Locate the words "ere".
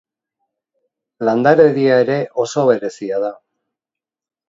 2.07-2.19